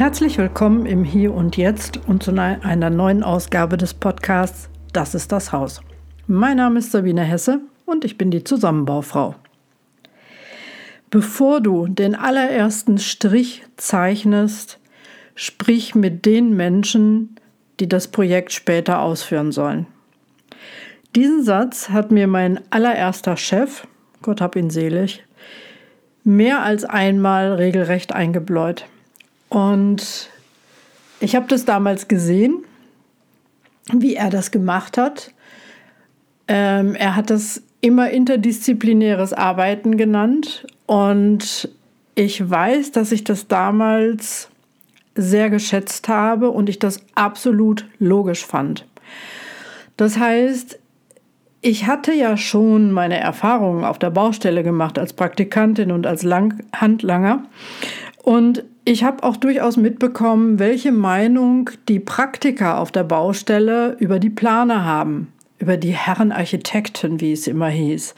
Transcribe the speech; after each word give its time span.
Herzlich 0.00 0.38
willkommen 0.38 0.86
im 0.86 1.04
Hier 1.04 1.34
und 1.34 1.58
Jetzt 1.58 2.00
und 2.08 2.22
zu 2.22 2.32
einer 2.32 2.88
neuen 2.88 3.22
Ausgabe 3.22 3.76
des 3.76 3.92
Podcasts 3.92 4.70
Das 4.94 5.14
ist 5.14 5.30
das 5.30 5.52
Haus. 5.52 5.82
Mein 6.26 6.56
Name 6.56 6.78
ist 6.78 6.92
Sabine 6.92 7.22
Hesse 7.22 7.60
und 7.84 8.06
ich 8.06 8.16
bin 8.16 8.30
die 8.30 8.42
Zusammenbaufrau. 8.42 9.34
Bevor 11.10 11.60
du 11.60 11.86
den 11.86 12.14
allerersten 12.14 12.96
Strich 12.96 13.62
zeichnest, 13.76 14.78
sprich 15.34 15.94
mit 15.94 16.24
den 16.24 16.56
Menschen, 16.56 17.36
die 17.78 17.86
das 17.86 18.08
Projekt 18.08 18.52
später 18.54 19.02
ausführen 19.02 19.52
sollen. 19.52 19.86
Diesen 21.14 21.44
Satz 21.44 21.90
hat 21.90 22.10
mir 22.10 22.26
mein 22.26 22.58
allererster 22.70 23.36
Chef, 23.36 23.86
Gott 24.22 24.40
hab 24.40 24.56
ihn 24.56 24.70
selig, 24.70 25.22
mehr 26.24 26.62
als 26.62 26.86
einmal 26.86 27.52
regelrecht 27.52 28.14
eingebläut. 28.14 28.86
Und 29.50 30.30
ich 31.20 31.36
habe 31.36 31.46
das 31.48 31.66
damals 31.66 32.08
gesehen, 32.08 32.64
wie 33.92 34.14
er 34.14 34.30
das 34.30 34.50
gemacht 34.50 34.96
hat. 34.96 35.32
Ähm, 36.48 36.94
er 36.94 37.16
hat 37.16 37.28
das 37.28 37.62
immer 37.82 38.10
interdisziplinäres 38.10 39.32
Arbeiten 39.32 39.96
genannt 39.96 40.66
und 40.86 41.68
ich 42.14 42.48
weiß, 42.48 42.92
dass 42.92 43.12
ich 43.12 43.24
das 43.24 43.48
damals 43.48 44.48
sehr 45.14 45.50
geschätzt 45.50 46.08
habe 46.08 46.50
und 46.50 46.68
ich 46.68 46.78
das 46.78 47.00
absolut 47.14 47.86
logisch 47.98 48.44
fand. 48.44 48.86
Das 49.96 50.18
heißt, 50.18 50.78
ich 51.62 51.86
hatte 51.86 52.12
ja 52.12 52.36
schon 52.36 52.92
meine 52.92 53.18
Erfahrungen 53.18 53.84
auf 53.84 53.98
der 53.98 54.10
Baustelle 54.10 54.62
gemacht 54.62 54.98
als 54.98 55.12
Praktikantin 55.12 55.92
und 55.92 56.06
als 56.06 56.22
Lang 56.22 56.62
Handlanger 56.74 57.44
und 58.22 58.64
ich 58.84 59.04
habe 59.04 59.22
auch 59.22 59.36
durchaus 59.36 59.76
mitbekommen, 59.76 60.58
welche 60.58 60.92
Meinung 60.92 61.70
die 61.88 62.00
Praktiker 62.00 62.78
auf 62.78 62.90
der 62.92 63.04
Baustelle 63.04 63.96
über 63.98 64.18
die 64.18 64.30
Planer 64.30 64.84
haben, 64.84 65.32
über 65.58 65.76
die 65.76 65.92
Herren 65.92 66.32
Architekten, 66.32 67.20
wie 67.20 67.32
es 67.32 67.46
immer 67.46 67.68
hieß, 67.68 68.14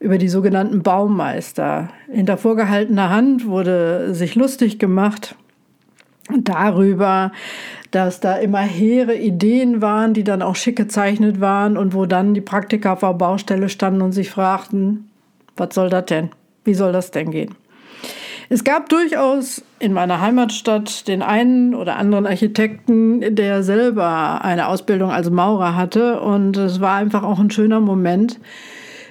über 0.00 0.18
die 0.18 0.28
sogenannten 0.28 0.82
Baumeister. 0.82 1.88
Hinter 2.10 2.36
vorgehaltener 2.36 3.10
Hand 3.10 3.46
wurde 3.46 4.14
sich 4.14 4.34
lustig 4.34 4.78
gemacht 4.78 5.36
darüber, 6.38 7.32
dass 7.90 8.20
da 8.20 8.36
immer 8.36 8.60
hehre 8.60 9.16
Ideen 9.16 9.82
waren, 9.82 10.14
die 10.14 10.24
dann 10.24 10.42
auch 10.42 10.56
schick 10.56 10.76
gezeichnet 10.76 11.40
waren 11.40 11.76
und 11.76 11.94
wo 11.94 12.06
dann 12.06 12.34
die 12.34 12.40
Praktiker 12.40 12.92
auf 12.92 13.00
der 13.00 13.14
Baustelle 13.14 13.68
standen 13.68 14.02
und 14.02 14.12
sich 14.12 14.30
fragten, 14.30 15.10
was 15.56 15.74
soll 15.74 15.90
das 15.90 16.06
denn? 16.06 16.30
Wie 16.64 16.74
soll 16.74 16.92
das 16.92 17.10
denn 17.10 17.30
gehen? 17.30 17.54
Es 18.52 18.64
gab 18.64 18.90
durchaus 18.90 19.64
in 19.78 19.94
meiner 19.94 20.20
Heimatstadt 20.20 21.08
den 21.08 21.22
einen 21.22 21.74
oder 21.74 21.96
anderen 21.96 22.26
Architekten, 22.26 23.34
der 23.34 23.62
selber 23.62 24.44
eine 24.44 24.68
Ausbildung 24.68 25.10
als 25.10 25.30
Maurer 25.30 25.74
hatte. 25.74 26.20
Und 26.20 26.58
es 26.58 26.78
war 26.78 26.96
einfach 26.96 27.22
auch 27.22 27.38
ein 27.38 27.50
schöner 27.50 27.80
Moment, 27.80 28.38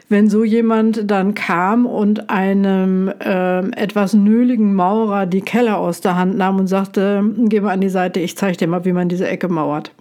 wenn 0.09 0.29
so 0.29 0.43
jemand 0.43 1.09
dann 1.09 1.33
kam 1.33 1.87
und 1.87 2.29
einem 2.29 3.07
äh, 3.07 3.67
etwas 3.71 4.13
nöligen 4.13 4.75
Maurer 4.75 5.25
die 5.25 5.41
Keller 5.41 5.79
aus 5.79 6.01
der 6.01 6.15
Hand 6.15 6.37
nahm 6.37 6.59
und 6.59 6.67
sagte, 6.67 7.23
geh 7.35 7.61
mal 7.61 7.71
an 7.71 7.81
die 7.81 7.89
Seite, 7.89 8.19
ich 8.19 8.37
zeige 8.37 8.57
dir 8.57 8.67
mal, 8.67 8.85
wie 8.85 8.93
man 8.93 9.09
diese 9.09 9.27
Ecke 9.27 9.47
mauert. 9.47 9.91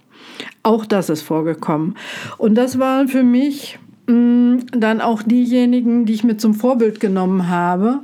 Auch 0.61 0.85
das 0.85 1.09
ist 1.09 1.23
vorgekommen. 1.23 1.95
Und 2.37 2.53
das 2.53 2.77
war 2.77 3.07
für 3.07 3.23
mich 3.23 3.79
dann 4.07 5.01
auch 5.01 5.23
diejenigen, 5.23 6.05
die 6.05 6.13
ich 6.13 6.23
mir 6.23 6.37
zum 6.37 6.53
Vorbild 6.53 6.99
genommen 6.99 7.47
habe, 7.49 7.99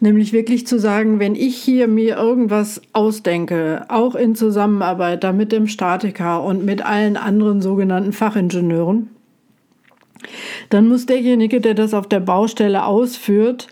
nämlich 0.00 0.32
wirklich 0.32 0.66
zu 0.66 0.78
sagen, 0.78 1.18
wenn 1.18 1.34
ich 1.34 1.56
hier 1.56 1.88
mir 1.88 2.16
irgendwas 2.16 2.80
ausdenke, 2.92 3.84
auch 3.88 4.14
in 4.14 4.34
Zusammenarbeit 4.34 5.24
da 5.24 5.32
mit 5.32 5.52
dem 5.52 5.66
Statiker 5.66 6.42
und 6.42 6.64
mit 6.64 6.84
allen 6.84 7.16
anderen 7.16 7.60
sogenannten 7.60 8.12
Fachingenieuren, 8.12 9.10
dann 10.68 10.88
muss 10.88 11.06
derjenige, 11.06 11.60
der 11.60 11.74
das 11.74 11.94
auf 11.94 12.08
der 12.08 12.20
Baustelle 12.20 12.84
ausführt, 12.84 13.66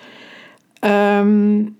ähm, 0.82 1.76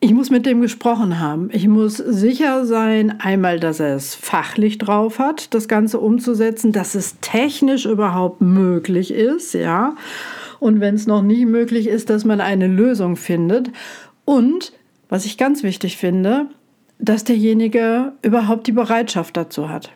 ich 0.00 0.12
muss 0.12 0.30
mit 0.30 0.46
dem 0.46 0.60
gesprochen 0.60 1.18
haben. 1.18 1.48
Ich 1.52 1.66
muss 1.66 1.96
sicher 1.96 2.64
sein, 2.66 3.18
einmal, 3.20 3.58
dass 3.58 3.80
er 3.80 3.96
es 3.96 4.14
fachlich 4.14 4.78
drauf 4.78 5.18
hat, 5.18 5.52
das 5.54 5.66
Ganze 5.66 5.98
umzusetzen, 5.98 6.70
dass 6.70 6.94
es 6.94 7.16
technisch 7.20 7.84
überhaupt 7.84 8.40
möglich 8.40 9.10
ist, 9.10 9.54
ja. 9.54 9.96
Und 10.60 10.80
wenn 10.80 10.94
es 10.94 11.06
noch 11.06 11.22
nicht 11.22 11.46
möglich 11.46 11.88
ist, 11.88 12.10
dass 12.10 12.24
man 12.24 12.40
eine 12.40 12.68
Lösung 12.68 13.16
findet. 13.16 13.70
Und, 14.24 14.72
was 15.08 15.24
ich 15.24 15.36
ganz 15.36 15.62
wichtig 15.62 15.96
finde, 15.96 16.46
dass 16.98 17.24
derjenige 17.24 18.12
überhaupt 18.22 18.66
die 18.66 18.72
Bereitschaft 18.72 19.36
dazu 19.36 19.68
hat. 19.68 19.92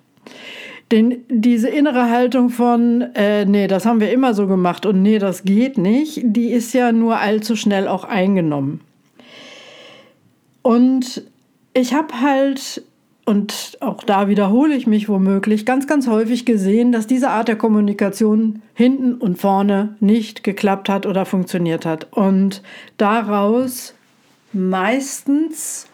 Denn 0.91 1.25
diese 1.29 1.69
innere 1.69 2.11
Haltung 2.11 2.51
von, 2.51 3.03
äh, 3.15 3.45
nee, 3.45 3.67
das 3.67 3.87
haben 3.87 4.01
wir 4.01 4.13
immer 4.13 4.35
so 4.35 4.47
gemacht 4.47 4.85
und 4.85 5.01
nee, 5.01 5.19
das 5.19 5.45
geht 5.45 5.79
nicht, 5.79 6.21
die 6.23 6.51
ist 6.51 6.75
ja 6.75 6.93
nur 6.93 7.19
allzu 7.19 7.57
schnell 7.57 7.89
auch 7.89 8.05
eingenommen. 8.05 8.81
Und 10.63 11.23
ich 11.75 11.95
habe 11.95 12.21
halt, 12.21 12.83
und 13.25 13.77
auch 13.81 14.03
da 14.05 14.29
wiederhole 14.29 14.75
ich 14.75 14.87
mich 14.87 15.09
womöglich, 15.09 15.67
ganz, 15.67 15.87
ganz 15.87 16.07
häufig 16.07 16.45
gesehen, 16.45 16.93
dass 16.93 17.07
diese 17.07 17.31
Art 17.31 17.49
der 17.49 17.57
Kommunikation 17.57 18.63
hinten 18.75 19.15
und 19.15 19.39
vorne 19.39 19.97
nicht 20.01 20.45
geklappt 20.45 20.89
hat 20.89 21.07
oder 21.07 21.25
funktioniert 21.25 21.85
hat. 21.85 22.09
Und 22.13 22.63
daraus 22.97 23.95
meistens 24.53 25.89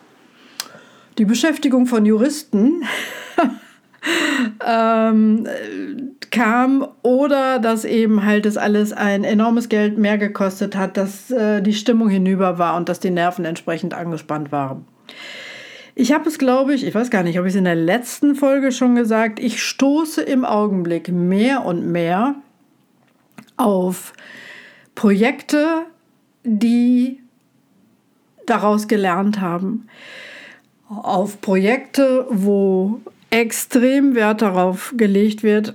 die 1.17 1.25
Beschäftigung 1.25 1.87
von 1.87 2.06
Juristen 2.06 2.85
ähm, 4.67 5.49
kam 6.31 6.87
oder 7.03 7.59
dass 7.59 7.84
eben 7.84 8.25
halt 8.25 8.47
das 8.47 8.56
alles 8.56 8.93
ein 8.93 9.25
enormes 9.25 9.69
Geld 9.69 9.99
mehr 9.99 10.19
gekostet 10.19 10.77
hat, 10.77 10.97
dass 10.97 11.31
äh, 11.31 11.61
die 11.62 11.75
Stimmung 11.75 12.09
hinüber 12.09 12.59
war 12.59 12.77
und 12.77 12.89
dass 12.89 13.00
die 13.00 13.11
Nerven 13.11 13.44
entsprechend 13.44 13.94
angespannt 13.94 14.53
waren. 14.53 14.84
Ich 15.94 16.12
habe 16.12 16.28
es, 16.28 16.38
glaube 16.38 16.75
ich, 16.75 16.87
ich 16.87 16.94
weiß 16.94 17.11
gar 17.11 17.25
nicht, 17.25 17.41
ob 17.41 17.47
ich 17.47 17.53
es 17.55 17.59
in 17.59 17.65
der 17.65 17.75
letzten 17.75 18.37
Folge 18.37 18.71
schon 18.71 18.94
gesagt, 18.94 19.41
ich 19.41 19.62
stoße 19.62 20.22
im 20.22 20.44
Augenblick 20.44 21.09
mehr 21.09 21.65
und 21.65 21.91
mehr 21.91 22.37
auf 23.56 24.12
Projekte, 24.94 25.83
die 26.44 27.21
daraus 28.47 28.88
gelernt 28.88 29.41
haben. 29.41 29.88
Auf 30.88 31.41
Projekte, 31.41 32.27
wo 32.31 33.00
extrem 33.31 34.15
Wert 34.15 34.41
darauf 34.41 34.94
gelegt 34.97 35.43
wird, 35.43 35.75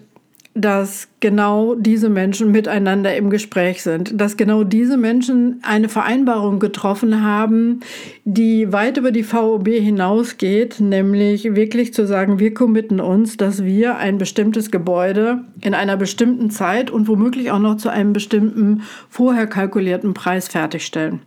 dass 0.55 1.07
genau 1.19 1.73
diese 1.73 2.09
Menschen 2.09 2.51
miteinander 2.51 3.15
im 3.15 3.31
Gespräch 3.31 3.81
sind, 3.81 4.19
dass 4.19 4.37
genau 4.37 4.63
diese 4.63 4.97
Menschen 4.97 5.59
eine 5.63 5.89
Vereinbarung 5.89 6.59
getroffen 6.59 7.23
haben, 7.23 7.79
die 8.23 8.71
weit 8.71 8.97
über 8.97 9.11
die 9.11 9.23
VOB 9.23 9.67
hinausgeht, 9.69 10.79
nämlich 10.79 11.55
wirklich 11.55 11.93
zu 11.93 12.05
sagen, 12.05 12.37
wir 12.37 12.53
committen 12.53 12.99
uns, 12.99 13.37
dass 13.37 13.63
wir 13.63 13.97
ein 13.97 14.19
bestimmtes 14.19 14.69
Gebäude 14.69 15.43
in 15.61 15.73
einer 15.73 15.97
bestimmten 15.97 16.51
Zeit 16.51 16.91
und 16.91 17.07
womöglich 17.07 17.49
auch 17.49 17.59
noch 17.59 17.77
zu 17.77 17.89
einem 17.89 18.13
bestimmten 18.13 18.83
vorher 19.09 19.47
kalkulierten 19.47 20.13
Preis 20.13 20.49
fertigstellen. 20.49 21.21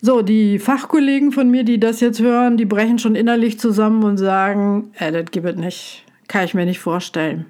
So, 0.00 0.22
die 0.22 0.58
Fachkollegen 0.58 1.32
von 1.32 1.50
mir, 1.50 1.64
die 1.64 1.80
das 1.80 2.00
jetzt 2.00 2.20
hören, 2.20 2.56
die 2.56 2.66
brechen 2.66 2.98
schon 2.98 3.14
innerlich 3.14 3.58
zusammen 3.58 4.04
und 4.04 4.18
sagen, 4.18 4.90
äh, 4.98 5.12
das 5.12 5.30
gibt 5.30 5.46
es 5.46 5.56
nicht, 5.56 6.04
kann 6.28 6.44
ich 6.44 6.54
mir 6.54 6.66
nicht 6.66 6.78
vorstellen. 6.78 7.46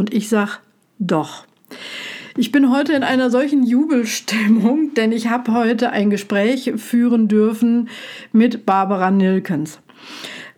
Und 0.00 0.14
ich 0.14 0.30
sage, 0.30 0.52
doch. 0.98 1.44
Ich 2.34 2.52
bin 2.52 2.70
heute 2.70 2.94
in 2.94 3.02
einer 3.02 3.28
solchen 3.28 3.62
Jubelstimmung, 3.64 4.94
denn 4.94 5.12
ich 5.12 5.28
habe 5.28 5.52
heute 5.52 5.90
ein 5.90 6.08
Gespräch 6.08 6.72
führen 6.76 7.28
dürfen 7.28 7.90
mit 8.32 8.64
Barbara 8.64 9.10
Nilkens. 9.10 9.78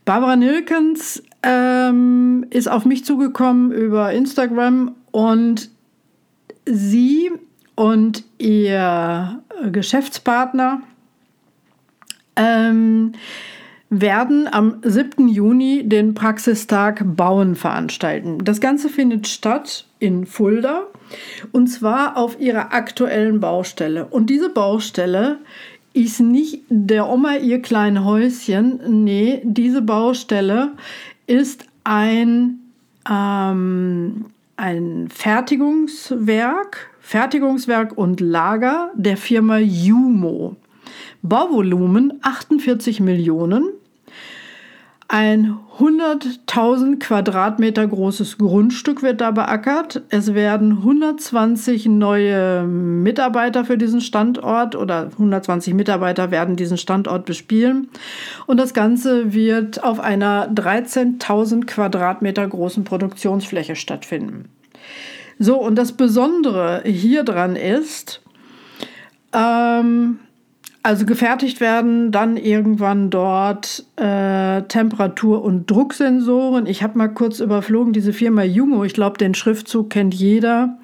Barbara 0.05 0.37
Nilkens 0.37 1.25
ähm, 1.43 2.47
ist 2.51 2.71
auf 2.71 2.85
mich 2.85 3.05
zugekommen 3.05 3.73
über 3.73 4.13
Instagram 4.13 4.95
und 5.11 5.71
sie 6.65 7.33
und 7.75 8.23
ihr 8.39 9.43
Geschäftspartner 9.73 10.83
ähm, 12.37 13.15
werden 13.93 14.49
am 14.51 14.77
7. 14.83 15.29
Juni 15.29 15.83
den 15.87 16.15
Praxistag 16.15 17.05
Bauen 17.05 17.55
veranstalten. 17.55 18.39
Das 18.43 18.63
Ganze 18.63 18.89
findet 18.89 19.29
statt 19.29 19.87
in 19.99 20.25
Fulda 20.25 20.85
und 21.53 21.67
zwar 21.67 22.17
auf 22.17 22.41
ihrer 22.41 22.73
aktuellen 22.73 23.39
Baustelle. 23.39 24.07
Und 24.07 24.31
diese 24.31 24.49
Baustelle 24.49 25.39
ist 25.93 26.21
nicht 26.21 26.63
der 26.71 27.07
Oma 27.07 27.37
ihr 27.37 27.61
kleines 27.61 28.03
Häuschen. 28.03 29.05
Nee, 29.05 29.43
diese 29.45 29.83
Baustelle 29.83 30.73
ist 31.27 31.67
ein, 31.85 32.61
ähm, 33.11 34.25
ein 34.57 35.09
Fertigungswerk, 35.15 36.89
Fertigungswerk 36.99 37.99
und 37.99 38.21
Lager 38.21 38.91
der 38.95 39.19
Firma 39.19 39.59
Jumo. 39.59 40.57
Bauvolumen 41.21 42.15
48 42.23 43.01
Millionen. 43.01 43.69
Ein 45.15 45.59
100.000 45.79 46.99
Quadratmeter 46.99 47.87
großes 47.87 48.39
Grundstück 48.39 49.03
wird 49.03 49.21
da 49.21 49.31
beackert. 49.31 50.01
Es 50.09 50.33
werden 50.33 50.79
120 50.79 51.85
neue 51.85 52.63
Mitarbeiter 52.63 53.67
für 53.67 53.77
diesen 53.77 54.01
Standort 54.01 54.75
oder 54.75 55.11
120 55.13 55.75
Mitarbeiter 55.75 56.31
werden 56.31 56.57
diesen 56.57 56.79
Standort 56.79 57.27
bespielen. 57.27 57.91
Und 58.47 58.57
das 58.57 58.73
Ganze 58.73 59.35
wird 59.35 59.85
auf 59.85 60.01
einer 60.01 60.49
13.000 60.49 61.67
Quadratmeter 61.67 62.49
großen 62.49 62.85
Produktionsfläche 62.85 63.77
stattfinden. 63.77 64.47
So, 65.39 65.61
und 65.61 65.75
das 65.75 65.93
Besondere 65.93 66.85
hier 66.87 67.23
dran 67.23 67.55
ist, 67.55 68.23
ähm, 69.35 70.21
also 70.83 71.07
gefertigt 71.07 71.61
werden 71.61 72.11
dann 72.11 72.37
irgendwann 72.37 73.11
dort 73.11 73.85
äh, 73.97 74.63
Temperatur- 74.63 75.43
und 75.43 75.71
Drucksensoren. 75.71 76.67
Ich 76.67 76.83
habe 76.83 76.99
mal 76.99 77.09
kurz 77.09 77.39
überflogen, 77.39 77.93
diese 77.93 78.13
Firma 78.13 78.43
Jungo, 78.43 78.85
ich 78.85 78.95
glaube, 78.95 79.19
den 79.19 79.35
Schriftzug 79.35 79.91
kennt 79.91 80.15
jeder. 80.15 80.79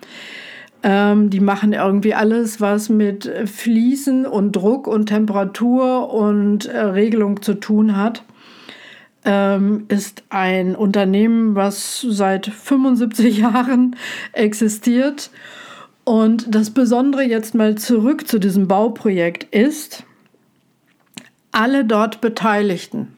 Ähm, 0.84 1.30
die 1.30 1.40
machen 1.40 1.72
irgendwie 1.72 2.14
alles, 2.14 2.60
was 2.60 2.88
mit 2.88 3.28
Fließen 3.46 4.24
und 4.24 4.52
Druck 4.52 4.86
und 4.86 5.06
Temperatur 5.06 6.14
und 6.14 6.66
äh, 6.66 6.78
Regelung 6.78 7.42
zu 7.42 7.54
tun 7.54 7.96
hat. 7.96 8.22
Ähm, 9.24 9.86
ist 9.88 10.22
ein 10.28 10.76
Unternehmen, 10.76 11.56
was 11.56 12.06
seit 12.08 12.46
75 12.46 13.38
Jahren 13.40 13.96
existiert 14.32 15.30
und 16.08 16.54
das 16.54 16.70
Besondere 16.70 17.22
jetzt 17.22 17.54
mal 17.54 17.74
zurück 17.74 18.26
zu 18.26 18.38
diesem 18.38 18.66
Bauprojekt 18.66 19.44
ist, 19.54 20.04
alle 21.52 21.84
dort 21.84 22.22
Beteiligten, 22.22 23.14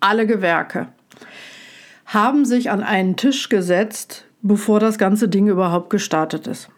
alle 0.00 0.26
Gewerke, 0.26 0.88
haben 2.04 2.44
sich 2.44 2.70
an 2.70 2.82
einen 2.82 3.16
Tisch 3.16 3.48
gesetzt, 3.48 4.26
bevor 4.42 4.78
das 4.78 4.98
ganze 4.98 5.30
Ding 5.30 5.48
überhaupt 5.48 5.88
gestartet 5.88 6.46
ist. 6.46 6.68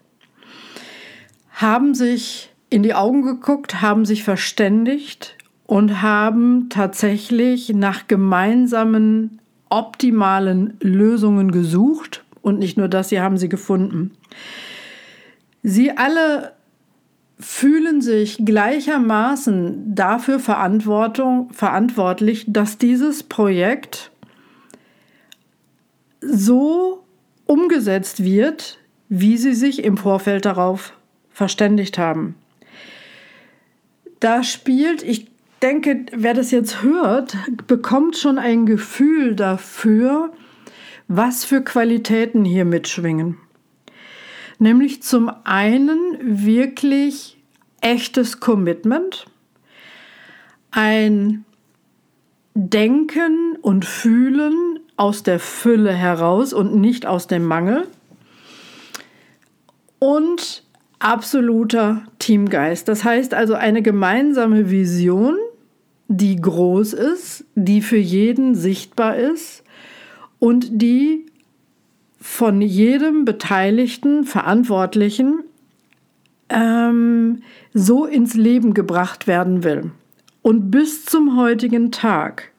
Haben 1.51 1.95
sich 1.95 2.53
in 2.69 2.81
die 2.81 2.93
Augen 2.93 3.23
geguckt, 3.23 3.81
haben 3.81 4.05
sich 4.05 4.23
verständigt 4.23 5.35
und 5.65 6.01
haben 6.01 6.69
tatsächlich 6.69 7.73
nach 7.73 8.07
gemeinsamen 8.07 9.41
optimalen 9.69 10.77
Lösungen 10.79 11.51
gesucht. 11.51 12.23
Und 12.41 12.57
nicht 12.57 12.77
nur 12.77 12.87
das, 12.87 13.09
sie 13.09 13.19
haben 13.19 13.37
sie 13.37 13.49
gefunden. 13.49 14.11
Sie 15.63 15.97
alle 15.97 16.53
fühlen 17.39 18.01
sich 18.01 18.37
gleichermaßen 18.43 19.95
dafür 19.95 20.39
verantwortlich, 20.39 22.45
dass 22.47 22.77
dieses 22.77 23.23
Projekt 23.23 24.11
so 26.21 27.03
umgesetzt 27.45 28.23
wird, 28.23 28.79
wie 29.09 29.37
sie 29.37 29.53
sich 29.53 29.83
im 29.83 29.97
Vorfeld 29.97 30.45
darauf 30.45 30.93
verständigt 31.31 31.97
haben. 31.97 32.35
Da 34.19 34.43
spielt, 34.43 35.01
ich 35.01 35.27
denke, 35.61 36.05
wer 36.13 36.33
das 36.33 36.51
jetzt 36.51 36.83
hört, 36.83 37.35
bekommt 37.67 38.17
schon 38.17 38.37
ein 38.37 38.65
Gefühl 38.65 39.35
dafür, 39.35 40.31
was 41.07 41.43
für 41.43 41.61
Qualitäten 41.61 42.45
hier 42.45 42.65
mitschwingen. 42.65 43.37
Nämlich 44.61 45.01
zum 45.01 45.31
einen 45.43 45.97
wirklich 46.21 47.35
echtes 47.81 48.39
Commitment, 48.39 49.25
ein 50.69 51.45
Denken 52.53 53.57
und 53.59 53.85
Fühlen 53.85 54.79
aus 54.97 55.23
der 55.23 55.39
Fülle 55.39 55.91
heraus 55.91 56.53
und 56.53 56.75
nicht 56.75 57.07
aus 57.07 57.25
dem 57.25 57.43
Mangel 57.43 57.87
und 59.97 60.63
absoluter 60.99 62.03
Teamgeist. 62.19 62.87
Das 62.87 63.03
heißt 63.03 63.33
also 63.33 63.55
eine 63.55 63.81
gemeinsame 63.81 64.69
Vision, 64.69 65.37
die 66.07 66.35
groß 66.35 66.93
ist, 66.93 67.45
die 67.55 67.81
für 67.81 67.97
jeden 67.97 68.53
sichtbar 68.53 69.15
ist 69.15 69.63
und 70.37 70.67
die 70.83 71.25
von 72.21 72.61
jedem 72.61 73.25
beteiligten 73.25 74.25
Verantwortlichen 74.25 75.43
ähm, 76.49 77.41
so 77.73 78.05
ins 78.05 78.35
Leben 78.35 78.75
gebracht 78.75 79.25
werden 79.25 79.63
will. 79.63 79.91
Und 80.43 80.69
bis 80.69 81.03
zum 81.05 81.35
heutigen 81.35 81.91
Tag 81.91 82.51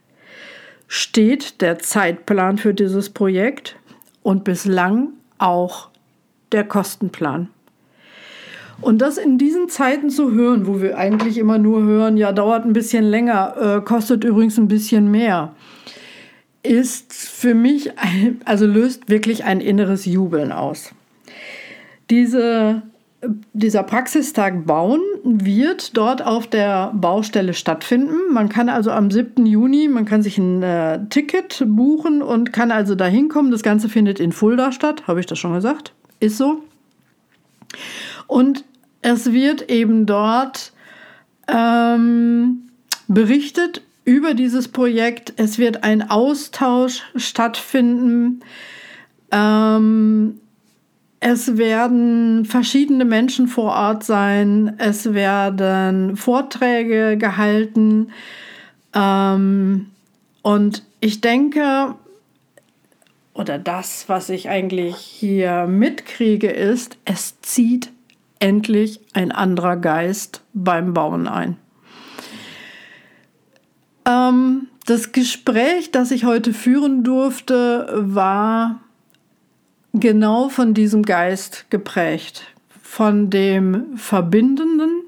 steht 0.89 1.61
der 1.61 1.79
Zeitplan 1.79 2.59
für 2.59 2.75
dieses 2.75 3.11
Projekt 3.11 3.77
und 4.25 4.43
bislang 4.43 5.11
auch 5.39 5.91
der 6.51 6.65
Kostenplan. 6.65 7.49
Und 8.81 8.99
das 8.99 9.17
in 9.17 9.39
diesen 9.39 9.69
Zeiten 9.69 10.11
zu 10.11 10.33
hören, 10.33 10.67
wo 10.67 10.83
wir 10.83 10.99
eigentlich 10.99 11.39
immer 11.39 11.59
nur 11.59 11.85
hören, 11.85 12.17
ja, 12.17 12.33
dauert 12.33 12.65
ein 12.65 12.73
bisschen 12.73 13.05
länger, 13.05 13.55
äh, 13.61 13.81
kostet 13.81 14.25
übrigens 14.25 14.59
ein 14.59 14.67
bisschen 14.67 15.09
mehr 15.09 15.55
ist 16.63 17.13
für 17.13 17.55
mich, 17.55 17.99
ein, 17.99 18.41
also 18.45 18.67
löst 18.67 19.09
wirklich 19.09 19.45
ein 19.45 19.61
inneres 19.61 20.05
Jubeln 20.05 20.53
aus. 20.53 20.93
Diese, 22.11 22.83
dieser 23.53 23.83
Praxistag 23.83 24.67
Bauen 24.67 25.01
wird 25.25 25.97
dort 25.97 26.25
auf 26.25 26.47
der 26.47 26.93
Baustelle 26.95 27.55
stattfinden. 27.55 28.33
Man 28.33 28.49
kann 28.49 28.69
also 28.69 28.91
am 28.91 29.11
7. 29.11 29.47
Juni, 29.47 29.89
man 29.89 30.05
kann 30.05 30.23
sich 30.23 30.39
ein 30.39 30.63
äh, 30.63 31.01
Ticket 31.09 31.65
buchen 31.67 32.23
und 32.23 32.53
kann 32.53 32.71
also 32.71 32.95
da 32.95 33.07
hinkommen. 33.07 33.51
Das 33.51 33.63
Ganze 33.63 33.89
findet 33.89 34.21
in 34.21 34.33
Fulda 34.33 34.73
statt, 34.73 35.07
habe 35.07 35.21
ich 35.21 35.27
das 35.27 35.39
schon 35.39 35.55
gesagt? 35.55 35.93
Ist 36.21 36.37
so. 36.37 36.63
Und 38.27 38.65
es 39.01 39.33
wird 39.33 39.71
eben 39.71 40.07
dort 40.07 40.73
ähm, 41.49 42.69
berichtet 43.09 43.83
über 44.05 44.35
dieses 44.35 44.69
Projekt. 44.69 45.35
Es 45.37 45.59
wird 45.59 45.85
ein 45.85 46.11
Austausch 46.11 47.03
stattfinden. 47.17 48.41
Ähm, 49.31 50.41
es 51.21 51.57
werden 51.57 52.45
verschiedene 52.45 53.05
Menschen 53.05 53.47
vor 53.47 53.73
Ort 53.73 54.05
sein. 54.05 54.75
Es 54.79 55.15
werden 55.15 56.17
Vorträge 56.17 57.17
gehalten. 57.17 58.09
Ähm, 58.93 59.87
und 60.43 60.83
ich 61.01 61.21
denke, 61.21 61.95
oder 63.35 63.59
das, 63.59 64.09
was 64.09 64.29
ich 64.29 64.49
eigentlich 64.49 64.97
hier 64.97 65.67
mitkriege, 65.67 66.51
ist, 66.51 66.99
es 67.05 67.41
zieht 67.41 67.91
endlich 68.41 69.01
ein 69.13 69.31
anderer 69.31 69.77
Geist 69.77 70.43
beim 70.53 70.93
Bauen 70.93 71.29
ein. 71.29 71.57
Ähm, 74.07 74.69
das 74.87 75.13
Gespräch, 75.13 75.91
das 75.91 76.11
ich 76.11 76.25
heute 76.25 76.53
führen 76.53 77.05
durfte, 77.05 77.89
war 77.95 78.81
genau 79.93 80.49
von 80.49 80.75
diesem 80.75 81.03
Geist 81.03 81.67
geprägt. 81.71 82.47
Von 82.83 83.31
dem 83.31 83.97
Verbindenden, 83.97 85.03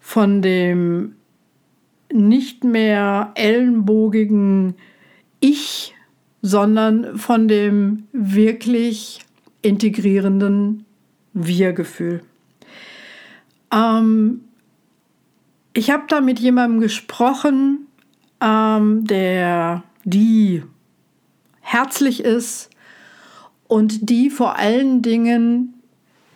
von 0.00 0.42
dem 0.42 1.14
nicht 2.12 2.64
mehr 2.64 3.32
ellenbogigen 3.34 4.74
Ich, 5.38 5.94
sondern 6.42 7.18
von 7.18 7.48
dem 7.48 8.08
wirklich 8.12 9.20
integrierenden 9.62 10.84
Wir-Gefühl. 11.32 12.22
Ähm, 13.72 14.40
ich 15.72 15.90
habe 15.90 16.04
da 16.08 16.20
mit 16.20 16.40
jemandem 16.40 16.80
gesprochen, 16.80 17.86
ähm, 18.40 19.06
der 19.06 19.82
die 20.04 20.62
herzlich 21.60 22.24
ist 22.24 22.70
und 23.68 24.10
die 24.10 24.30
vor 24.30 24.58
allen 24.58 25.02
Dingen, 25.02 25.74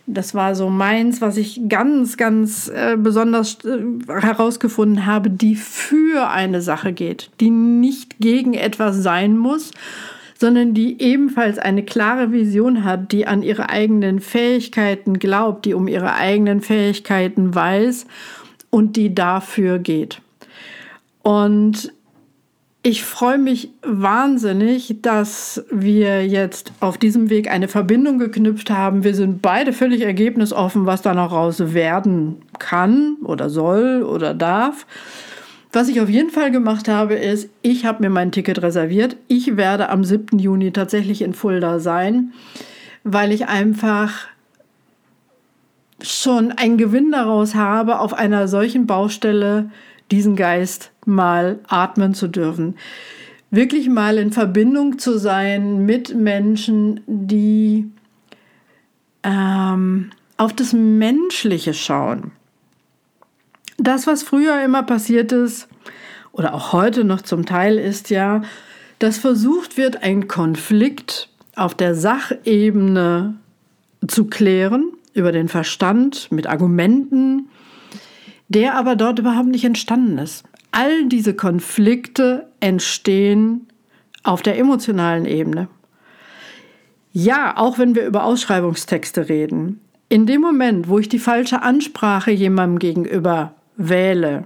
das 0.06 0.34
war 0.34 0.54
so 0.54 0.70
meins, 0.70 1.20
was 1.20 1.36
ich 1.36 1.62
ganz, 1.68 2.16
ganz 2.16 2.68
äh, 2.68 2.96
besonders 2.96 3.58
äh, 3.64 3.80
herausgefunden 4.06 5.06
habe, 5.06 5.30
die 5.30 5.56
für 5.56 6.30
eine 6.30 6.60
Sache 6.60 6.92
geht, 6.92 7.30
die 7.40 7.50
nicht 7.50 8.18
gegen 8.20 8.54
etwas 8.54 9.02
sein 9.02 9.36
muss, 9.36 9.72
sondern 10.38 10.74
die 10.74 11.00
ebenfalls 11.02 11.58
eine 11.58 11.84
klare 11.84 12.30
Vision 12.30 12.84
hat, 12.84 13.12
die 13.12 13.26
an 13.26 13.42
ihre 13.42 13.70
eigenen 13.70 14.20
Fähigkeiten 14.20 15.18
glaubt, 15.18 15.64
die 15.64 15.74
um 15.74 15.88
ihre 15.88 16.14
eigenen 16.14 16.60
Fähigkeiten 16.60 17.54
weiß 17.54 18.06
und 18.70 18.96
die 18.96 19.14
dafür 19.14 19.78
geht. 19.78 20.20
Und 21.24 21.90
ich 22.82 23.02
freue 23.02 23.38
mich 23.38 23.70
wahnsinnig, 23.82 24.98
dass 25.00 25.64
wir 25.70 26.26
jetzt 26.26 26.70
auf 26.80 26.98
diesem 26.98 27.30
Weg 27.30 27.50
eine 27.50 27.66
Verbindung 27.66 28.18
geknüpft 28.18 28.68
haben. 28.68 29.04
Wir 29.04 29.14
sind 29.14 29.40
beide 29.40 29.72
völlig 29.72 30.02
ergebnisoffen, 30.02 30.84
was 30.84 31.00
da 31.00 31.14
noch 31.14 31.32
raus 31.32 31.72
werden 31.72 32.42
kann 32.58 33.16
oder 33.24 33.48
soll 33.48 34.02
oder 34.02 34.34
darf. 34.34 34.86
Was 35.72 35.88
ich 35.88 36.02
auf 36.02 36.10
jeden 36.10 36.28
Fall 36.28 36.50
gemacht 36.50 36.86
habe, 36.86 37.14
ist, 37.14 37.48
ich 37.62 37.86
habe 37.86 38.02
mir 38.02 38.10
mein 38.10 38.32
Ticket 38.32 38.60
reserviert. 38.60 39.16
Ich 39.28 39.56
werde 39.56 39.88
am 39.88 40.04
7. 40.04 40.38
Juni 40.38 40.70
tatsächlich 40.70 41.22
in 41.22 41.32
Fulda 41.32 41.78
sein, 41.78 42.34
weil 43.02 43.32
ich 43.32 43.48
einfach 43.48 44.28
schon 46.02 46.52
einen 46.52 46.76
Gewinn 46.76 47.12
daraus 47.12 47.54
habe, 47.54 48.00
auf 48.00 48.12
einer 48.12 48.46
solchen 48.46 48.86
Baustelle 48.86 49.70
diesen 50.10 50.36
Geist 50.36 50.90
mal 51.06 51.60
atmen 51.66 52.14
zu 52.14 52.28
dürfen. 52.28 52.76
Wirklich 53.50 53.88
mal 53.88 54.18
in 54.18 54.32
Verbindung 54.32 54.98
zu 54.98 55.18
sein 55.18 55.86
mit 55.86 56.14
Menschen, 56.14 57.00
die 57.06 57.90
ähm, 59.22 60.10
auf 60.36 60.52
das 60.52 60.72
Menschliche 60.72 61.74
schauen. 61.74 62.32
Das, 63.76 64.06
was 64.06 64.22
früher 64.22 64.62
immer 64.64 64.82
passiert 64.82 65.32
ist, 65.32 65.68
oder 66.32 66.52
auch 66.54 66.72
heute 66.72 67.04
noch 67.04 67.22
zum 67.22 67.46
Teil 67.46 67.78
ist 67.78 68.10
ja, 68.10 68.42
dass 68.98 69.18
versucht 69.18 69.76
wird, 69.76 70.02
einen 70.02 70.26
Konflikt 70.26 71.28
auf 71.54 71.74
der 71.74 71.94
Sachebene 71.94 73.34
zu 74.06 74.26
klären, 74.26 74.92
über 75.12 75.30
den 75.30 75.48
Verstand, 75.48 76.32
mit 76.32 76.48
Argumenten, 76.48 77.48
der 78.48 78.74
aber 78.74 78.96
dort 78.96 79.18
überhaupt 79.18 79.48
nicht 79.48 79.64
entstanden 79.64 80.18
ist. 80.18 80.44
All 80.70 81.06
diese 81.06 81.34
Konflikte 81.34 82.48
entstehen 82.60 83.68
auf 84.22 84.42
der 84.42 84.58
emotionalen 84.58 85.26
Ebene. 85.26 85.68
Ja, 87.12 87.56
auch 87.56 87.78
wenn 87.78 87.94
wir 87.94 88.06
über 88.06 88.24
Ausschreibungstexte 88.24 89.28
reden. 89.28 89.80
In 90.08 90.26
dem 90.26 90.40
Moment, 90.40 90.88
wo 90.88 90.98
ich 90.98 91.08
die 91.08 91.18
falsche 91.18 91.62
Ansprache 91.62 92.30
jemandem 92.30 92.78
gegenüber 92.78 93.54
wähle, 93.76 94.44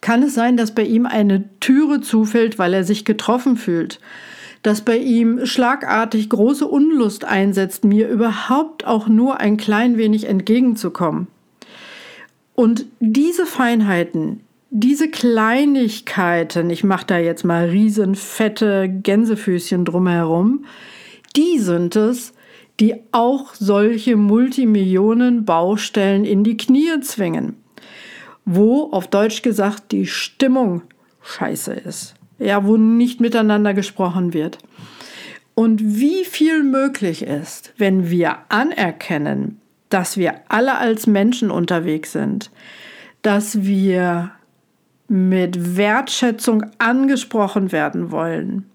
kann 0.00 0.22
es 0.22 0.34
sein, 0.34 0.56
dass 0.56 0.74
bei 0.74 0.84
ihm 0.84 1.06
eine 1.06 1.44
Türe 1.60 2.00
zufällt, 2.00 2.58
weil 2.58 2.74
er 2.74 2.84
sich 2.84 3.04
getroffen 3.04 3.56
fühlt, 3.56 4.00
dass 4.62 4.80
bei 4.80 4.96
ihm 4.96 5.46
schlagartig 5.46 6.28
große 6.28 6.66
Unlust 6.66 7.24
einsetzt, 7.24 7.84
mir 7.84 8.08
überhaupt 8.08 8.86
auch 8.86 9.08
nur 9.08 9.38
ein 9.40 9.56
klein 9.56 9.96
wenig 9.96 10.26
entgegenzukommen. 10.28 11.28
Und 12.56 12.86
diese 13.00 13.44
Feinheiten, 13.44 14.40
diese 14.70 15.10
Kleinigkeiten, 15.10 16.70
ich 16.70 16.82
mache 16.82 17.06
da 17.06 17.18
jetzt 17.18 17.44
mal 17.44 17.66
riesen 17.66 18.14
fette 18.14 18.88
Gänsefüßchen 18.88 19.84
drumherum, 19.84 20.64
die 21.36 21.58
sind 21.58 21.96
es, 21.96 22.32
die 22.80 22.94
auch 23.12 23.54
solche 23.54 24.16
Multimillionen 24.16 25.44
Baustellen 25.44 26.24
in 26.24 26.44
die 26.44 26.56
Knie 26.56 26.98
zwingen, 27.02 27.56
wo 28.46 28.90
auf 28.90 29.06
Deutsch 29.08 29.42
gesagt 29.42 29.92
die 29.92 30.06
Stimmung 30.06 30.80
scheiße 31.22 31.74
ist, 31.74 32.14
ja, 32.38 32.64
wo 32.64 32.78
nicht 32.78 33.20
miteinander 33.20 33.74
gesprochen 33.74 34.32
wird. 34.32 34.58
Und 35.54 35.82
wie 35.82 36.24
viel 36.24 36.62
möglich 36.62 37.22
ist, 37.22 37.74
wenn 37.76 38.08
wir 38.10 38.38
anerkennen, 38.48 39.60
dass 39.88 40.16
wir 40.16 40.34
alle 40.48 40.78
als 40.78 41.06
Menschen 41.06 41.50
unterwegs 41.50 42.12
sind, 42.12 42.50
dass 43.22 43.62
wir 43.62 44.32
mit 45.08 45.76
Wertschätzung 45.76 46.66
angesprochen 46.78 47.72
werden 47.72 48.10
wollen. 48.10 48.66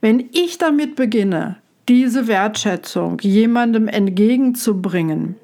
Wenn 0.00 0.28
ich 0.32 0.58
damit 0.58 0.96
beginne, 0.96 1.56
diese 1.88 2.26
Wertschätzung 2.26 3.18
jemandem 3.20 3.88
entgegenzubringen, 3.88 5.36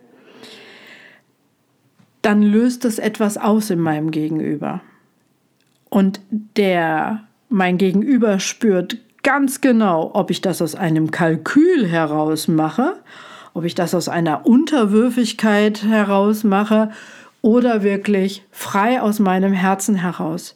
dann 2.22 2.42
löst 2.42 2.84
es 2.84 2.98
etwas 2.98 3.36
aus 3.36 3.70
in 3.70 3.80
meinem 3.80 4.10
Gegenüber. 4.10 4.80
Und 5.88 6.20
der, 6.56 7.24
mein 7.48 7.78
Gegenüber 7.78 8.38
spürt 8.38 8.98
ganz 9.22 9.60
genau, 9.60 10.10
ob 10.14 10.30
ich 10.30 10.40
das 10.40 10.62
aus 10.62 10.74
einem 10.74 11.10
Kalkül 11.10 11.86
heraus 11.86 12.48
mache, 12.48 12.96
ob 13.54 13.64
ich 13.64 13.74
das 13.74 13.94
aus 13.94 14.08
einer 14.08 14.46
Unterwürfigkeit 14.46 15.84
heraus 15.84 16.44
mache 16.44 16.90
oder 17.42 17.82
wirklich 17.82 18.42
frei 18.50 19.00
aus 19.00 19.18
meinem 19.18 19.52
Herzen 19.52 19.96
heraus. 19.96 20.54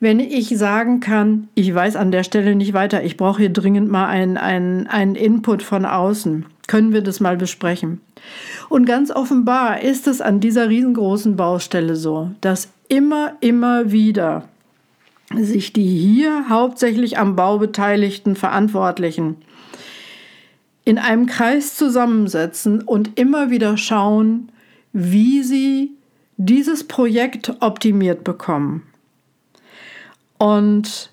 Wenn 0.00 0.18
ich 0.18 0.48
sagen 0.56 1.00
kann, 1.00 1.48
ich 1.54 1.74
weiß 1.74 1.96
an 1.96 2.10
der 2.10 2.24
Stelle 2.24 2.54
nicht 2.54 2.72
weiter, 2.72 3.02
ich 3.04 3.16
brauche 3.16 3.42
hier 3.42 3.52
dringend 3.52 3.90
mal 3.90 4.06
einen, 4.06 4.38
einen, 4.38 4.86
einen 4.86 5.14
Input 5.14 5.62
von 5.62 5.84
außen, 5.84 6.46
können 6.66 6.92
wir 6.92 7.02
das 7.02 7.20
mal 7.20 7.36
besprechen. 7.36 8.00
Und 8.68 8.86
ganz 8.86 9.10
offenbar 9.10 9.82
ist 9.82 10.06
es 10.06 10.20
an 10.20 10.40
dieser 10.40 10.68
riesengroßen 10.68 11.36
Baustelle 11.36 11.96
so, 11.96 12.30
dass 12.40 12.70
immer, 12.88 13.34
immer 13.40 13.92
wieder 13.92 14.44
sich 15.34 15.72
die 15.72 15.86
hier 15.86 16.46
hauptsächlich 16.48 17.18
am 17.18 17.36
Bau 17.36 17.58
beteiligten 17.58 18.36
Verantwortlichen 18.36 19.36
in 20.84 20.98
einem 20.98 21.26
Kreis 21.26 21.76
zusammensetzen 21.76 22.82
und 22.82 23.18
immer 23.18 23.50
wieder 23.50 23.76
schauen, 23.76 24.50
wie 24.92 25.42
sie 25.42 25.92
dieses 26.36 26.84
Projekt 26.84 27.54
optimiert 27.60 28.24
bekommen. 28.24 28.82
Und 30.38 31.12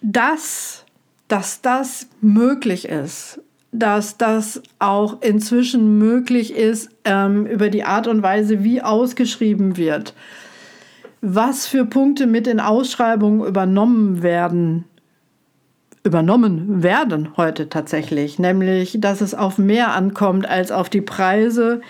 das, 0.00 0.84
dass 1.28 1.60
das 1.60 2.06
möglich 2.20 2.86
ist, 2.86 3.40
dass 3.72 4.18
das 4.18 4.62
auch 4.78 5.22
inzwischen 5.22 5.98
möglich 5.98 6.54
ist 6.54 6.90
ähm, 7.04 7.46
über 7.46 7.68
die 7.68 7.84
Art 7.84 8.06
und 8.06 8.22
Weise, 8.22 8.62
wie 8.62 8.82
ausgeschrieben 8.82 9.76
wird, 9.76 10.14
was 11.20 11.66
für 11.66 11.84
Punkte 11.84 12.26
mit 12.26 12.46
in 12.46 12.60
Ausschreibungen 12.60 13.46
übernommen 13.46 14.22
werden, 14.22 14.84
übernommen 16.04 16.82
werden 16.82 17.36
heute 17.36 17.68
tatsächlich, 17.68 18.38
nämlich 18.38 18.96
dass 19.00 19.20
es 19.20 19.34
auf 19.34 19.58
mehr 19.58 19.94
ankommt 19.94 20.48
als 20.48 20.72
auf 20.72 20.88
die 20.88 21.00
Preise, 21.00 21.80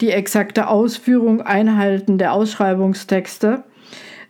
die 0.00 0.10
exakte 0.10 0.68
Ausführung, 0.68 1.42
Einhalten 1.42 2.18
der 2.18 2.32
Ausschreibungstexte, 2.32 3.64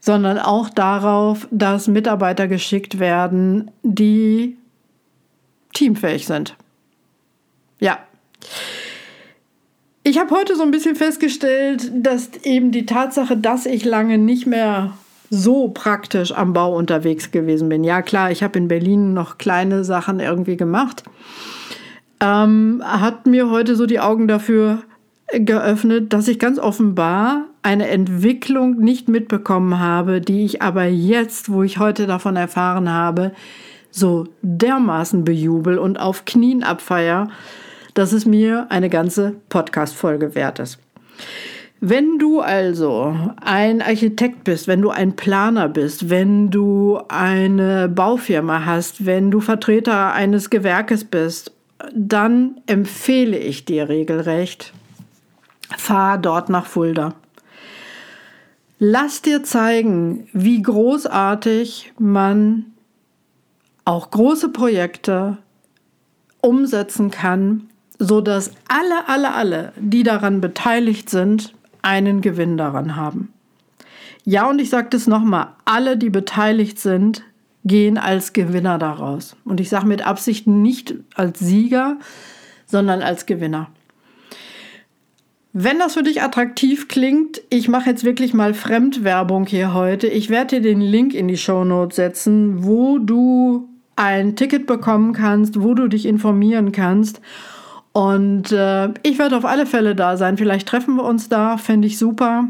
sondern 0.00 0.38
auch 0.38 0.70
darauf, 0.70 1.46
dass 1.50 1.88
Mitarbeiter 1.88 2.48
geschickt 2.48 2.98
werden, 2.98 3.70
die 3.82 4.56
teamfähig 5.74 6.26
sind. 6.26 6.56
Ja. 7.80 7.98
Ich 10.02 10.18
habe 10.18 10.34
heute 10.34 10.56
so 10.56 10.62
ein 10.62 10.70
bisschen 10.70 10.96
festgestellt, 10.96 11.92
dass 11.94 12.30
eben 12.42 12.72
die 12.72 12.86
Tatsache, 12.86 13.36
dass 13.36 13.66
ich 13.66 13.84
lange 13.84 14.16
nicht 14.16 14.46
mehr 14.46 14.94
so 15.30 15.68
praktisch 15.68 16.32
am 16.32 16.52
Bau 16.52 16.74
unterwegs 16.76 17.30
gewesen 17.30 17.68
bin. 17.68 17.84
Ja 17.84 18.02
klar, 18.02 18.30
ich 18.30 18.42
habe 18.42 18.58
in 18.58 18.68
Berlin 18.68 19.14
noch 19.14 19.38
kleine 19.38 19.84
Sachen 19.84 20.20
irgendwie 20.20 20.56
gemacht. 20.56 21.02
Ähm, 22.20 22.82
hat 22.84 23.26
mir 23.26 23.50
heute 23.50 23.76
so 23.76 23.86
die 23.86 24.00
Augen 24.00 24.26
dafür 24.26 24.82
geöffnet, 25.32 26.12
dass 26.12 26.26
ich 26.28 26.38
ganz 26.38 26.58
offenbar 26.58 27.44
eine 27.62 27.88
Entwicklung 27.88 28.78
nicht 28.78 29.08
mitbekommen 29.08 29.78
habe, 29.78 30.20
die 30.20 30.44
ich 30.44 30.62
aber 30.62 30.84
jetzt, 30.84 31.52
wo 31.52 31.62
ich 31.62 31.78
heute 31.78 32.06
davon 32.06 32.36
erfahren 32.36 32.90
habe, 32.90 33.32
so 33.90 34.26
dermaßen 34.42 35.24
bejubel 35.24 35.78
und 35.78 36.00
auf 36.00 36.24
Knien 36.24 36.62
abfeier, 36.62 37.28
dass 37.94 38.12
es 38.12 38.26
mir 38.26 38.66
eine 38.70 38.88
ganze 38.88 39.34
Podcast-Folge 39.48 40.34
wert 40.34 40.60
ist. 40.60 40.78
Wenn 41.80 42.18
du 42.18 42.40
also 42.40 43.16
ein 43.40 43.82
Architekt 43.82 44.42
bist, 44.42 44.66
wenn 44.66 44.82
du 44.82 44.90
ein 44.90 45.14
Planer 45.14 45.68
bist, 45.68 46.10
wenn 46.10 46.50
du 46.50 46.98
eine 47.08 47.88
Baufirma 47.88 48.64
hast, 48.64 49.06
wenn 49.06 49.30
du 49.30 49.40
Vertreter 49.40 50.12
eines 50.12 50.50
Gewerkes 50.50 51.04
bist, 51.04 51.52
dann 51.94 52.60
empfehle 52.66 53.38
ich 53.38 53.64
dir 53.64 53.88
regelrecht, 53.88 54.72
fahr 55.76 56.18
dort 56.18 56.48
nach 56.48 56.66
Fulda. 56.66 57.14
Lass 58.80 59.22
dir 59.22 59.44
zeigen, 59.44 60.28
wie 60.32 60.60
großartig 60.62 61.92
man 61.98 62.66
auch 63.84 64.10
große 64.10 64.48
Projekte 64.48 65.38
umsetzen 66.40 67.10
kann, 67.10 67.68
so 67.98 68.20
dass 68.20 68.52
alle, 68.68 69.08
alle, 69.08 69.32
alle, 69.34 69.72
die 69.76 70.02
daran 70.02 70.40
beteiligt 70.40 71.10
sind, 71.10 71.54
einen 71.82 72.20
Gewinn 72.20 72.56
daran 72.56 72.96
haben. 72.96 73.32
Ja, 74.24 74.48
und 74.48 74.60
ich 74.60 74.70
sage 74.70 74.88
das 74.90 75.06
nochmal, 75.06 75.48
alle, 75.64 75.96
die 75.96 76.10
beteiligt 76.10 76.78
sind, 76.78 77.22
gehen 77.64 77.98
als 77.98 78.32
Gewinner 78.32 78.78
daraus. 78.78 79.36
Und 79.44 79.60
ich 79.60 79.68
sage 79.68 79.86
mit 79.86 80.06
Absicht 80.06 80.46
nicht 80.46 80.94
als 81.14 81.38
Sieger, 81.38 81.98
sondern 82.66 83.02
als 83.02 83.26
Gewinner. 83.26 83.70
Wenn 85.52 85.78
das 85.78 85.94
für 85.94 86.02
dich 86.02 86.22
attraktiv 86.22 86.88
klingt, 86.88 87.40
ich 87.50 87.68
mache 87.68 87.90
jetzt 87.90 88.04
wirklich 88.04 88.34
mal 88.34 88.54
Fremdwerbung 88.54 89.46
hier 89.46 89.74
heute. 89.74 90.06
Ich 90.06 90.28
werde 90.28 90.56
dir 90.56 90.62
den 90.62 90.80
Link 90.80 91.14
in 91.14 91.26
die 91.26 91.38
Show 91.38 91.64
Notes 91.64 91.96
setzen, 91.96 92.64
wo 92.64 92.98
du 92.98 93.68
ein 93.96 94.36
Ticket 94.36 94.66
bekommen 94.66 95.14
kannst, 95.14 95.60
wo 95.60 95.74
du 95.74 95.88
dich 95.88 96.06
informieren 96.06 96.70
kannst. 96.70 97.20
Und 97.98 98.52
äh, 98.52 98.90
ich 99.02 99.18
werde 99.18 99.36
auf 99.36 99.44
alle 99.44 99.66
Fälle 99.66 99.96
da 99.96 100.16
sein. 100.16 100.36
Vielleicht 100.36 100.68
treffen 100.68 100.94
wir 100.94 101.02
uns 101.02 101.28
da, 101.28 101.56
fände 101.56 101.88
ich 101.88 101.98
super. 101.98 102.44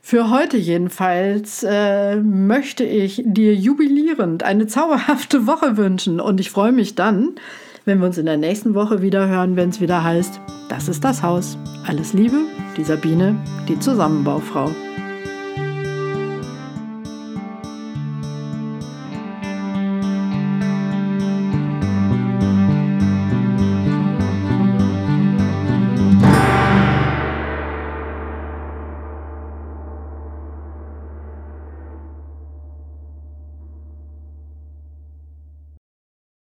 Für 0.00 0.28
heute 0.28 0.56
jedenfalls 0.56 1.62
äh, 1.62 2.16
möchte 2.16 2.82
ich 2.82 3.22
dir 3.24 3.54
jubilierend 3.54 4.42
eine 4.42 4.66
zauberhafte 4.66 5.46
Woche 5.46 5.76
wünschen 5.76 6.18
und 6.18 6.40
ich 6.40 6.50
freue 6.50 6.72
mich 6.72 6.96
dann, 6.96 7.36
wenn 7.84 8.00
wir 8.00 8.06
uns 8.06 8.18
in 8.18 8.26
der 8.26 8.38
nächsten 8.38 8.74
Woche 8.74 9.02
wieder 9.02 9.28
hören, 9.28 9.54
wenn 9.54 9.68
es 9.68 9.80
wieder 9.80 10.02
heißt, 10.02 10.40
das 10.68 10.88
ist 10.88 11.04
das 11.04 11.22
Haus. 11.22 11.56
Alles 11.86 12.12
Liebe, 12.12 12.40
die 12.76 12.82
Sabine, 12.82 13.36
die 13.68 13.78
Zusammenbaufrau. 13.78 14.68